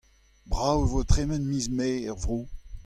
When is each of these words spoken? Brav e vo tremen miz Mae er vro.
Brav 0.51 0.77
e 0.85 0.87
vo 0.91 1.01
tremen 1.11 1.43
miz 1.51 1.65
Mae 1.77 1.97
er 2.11 2.17
vro. 2.23 2.39